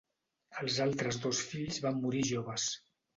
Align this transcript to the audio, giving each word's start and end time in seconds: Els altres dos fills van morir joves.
Els 0.61 0.77
altres 0.85 1.19
dos 1.25 1.41
fills 1.49 1.77
van 1.83 1.99
morir 2.07 2.25
joves. 2.31 2.67